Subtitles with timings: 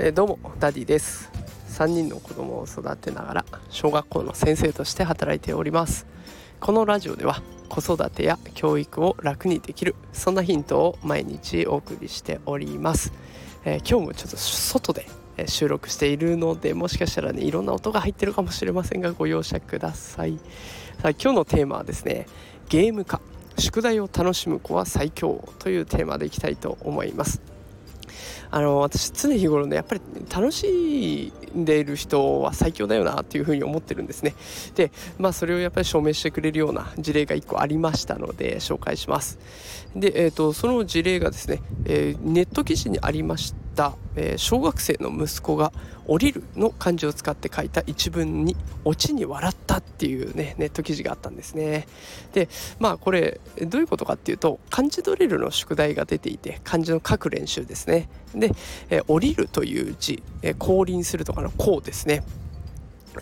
[0.00, 1.28] え、どうもダディです。
[1.70, 6.06] 3人の子供を育てながら小学校の先生として働いております。
[6.60, 13.12] このラジオでは子育てや教育を楽にできるそんなヒントを毎日お送りしております、
[13.64, 15.06] えー、今日もちょっと外で
[15.46, 20.38] 収録しているのでもしかしたらねいろんな音が入ってるかもしれませんがご容赦ください。
[21.02, 22.26] さあ今日のテーマはですね
[22.68, 23.20] ゲーム化
[23.58, 27.57] 宿題を楽しむ子は最強というテーマでいきたいと思います。
[28.50, 30.00] あの私常日頃ねやっぱり
[30.34, 34.34] 楽しんでいる人は最強だよなっていうふうに思ってるんですね。
[34.74, 39.38] でまあそれをやっぱり証明してくれるような事例が1個ありましたので紹介します。
[39.94, 45.72] で、えーと、その事例がですね、えー、ネット記事にありました、えー、小学生の息子が
[46.08, 51.86] 「降りる」の漢字を使って書いた一文に「オチに笑った」っていうねネット記事があったんですね。
[52.32, 52.48] で
[52.80, 58.08] まあこれどういうことかっていうと漢字ドリルの宿題が出ていて漢字の書く練習ですね。
[58.34, 58.52] で
[58.90, 62.24] 「えー、降りる」という字、えー、降臨するとかの「こう」ですね。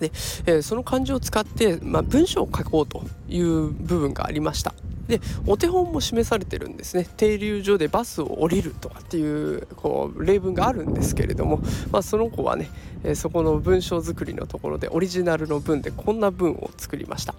[0.00, 0.10] で、
[0.46, 4.74] えー、その漢字を使って、まあ、文章を書こうという部分がありました。
[5.08, 7.06] でお手本も示されてるんですね。
[7.16, 11.60] 停留所でバスを降りるとかっていうこう例文があるんですけれども、
[11.92, 12.68] まあ、その子はね、
[13.04, 17.34] え、そこの文章作りのところでオリジナルの文でこんな文を作りました。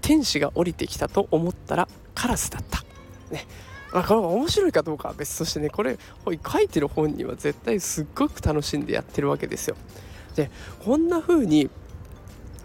[0.00, 2.84] 天使が降りてきたと思ったらカラスだった。
[3.30, 3.46] ね。
[3.92, 9.76] まあ、これ面白いかどうかは別としてねこれ書いてる本人は絶対すっごく楽しんでやってるわけですよ。
[10.36, 10.50] で
[10.84, 11.68] こんな風に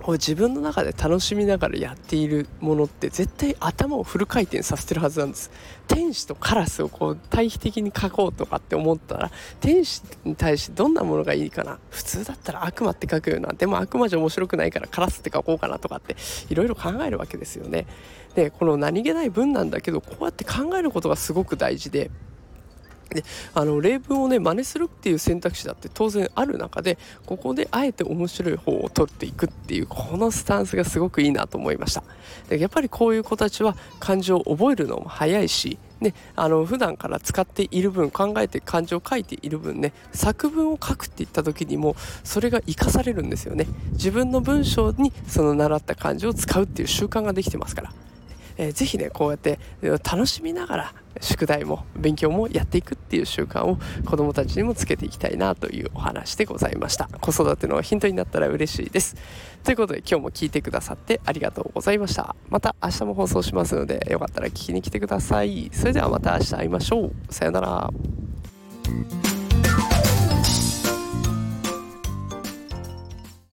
[0.06, 5.50] こう自分の中で楽しみながらやっているものって絶対頭をフル回転させてるはずなんです。
[5.88, 9.32] 天使とカラスをこう対比的に描こうとかって思ったら
[9.62, 11.80] 天使に対してどんなものがいいかな。
[11.90, 16.16] 普通だったら悪魔って書くよなでも悪魔じゃ面白くないからカラスって書こうかなとかって
[16.50, 17.88] いろいろ考えるわけですよね。
[18.36, 22.12] でこの何気ない文なんだけどこうやって考えることがすごく大事で
[23.16, 32.04] であの例文をね真似するっていう選択肢だって当然ある中でここであえて面白い方を取っていくっていうこのスタンスがすごくいいなと思いました。
[32.50, 43.66] でやっぱりこういう子たちは漢字を覚えるのも早いしね、あの普段から使っている分考えて漢字を書いている分ね作文を書くって言った時にもそれが生かされるんですよね。
[43.94, 48.05] 自分の文章にその習った漢字を使うっていう習慣ができてますから。
[48.58, 57.08] えー、ぜひねこうやって楽しみながら宿題も勉強もやっていくっていう習慣を子どもたちにもつけていきたいなというお話でございました。
[57.22, 59.16] 子育てのヒントになったら嬉しいです。
[59.64, 62.36] ということで今日も聞いてくださってありがとうございました。
[62.50, 65.70] また明日も放送しますのでよかったら聞きに来てください。
[65.74, 67.34] それではまた明日会いましょう。
[67.34, 67.90] さようなら。